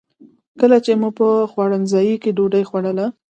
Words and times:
کله 0.59 0.77
چې 0.85 0.91
مو 0.99 1.09
په 1.19 1.27
خوړنځای 1.51 2.13
کې 2.23 2.31
ډوډۍ 2.37 2.63
خوړله. 2.69 3.05